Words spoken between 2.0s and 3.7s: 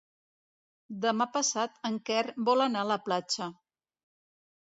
Quer vol anar a la platja.